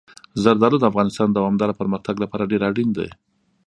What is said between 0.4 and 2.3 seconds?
زردالو د افغانستان د دوامداره پرمختګ